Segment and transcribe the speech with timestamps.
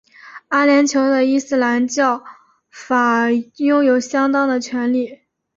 [0.47, 2.23] 阿联酋的伊斯兰教
[2.71, 5.19] 法拥有相当的权力。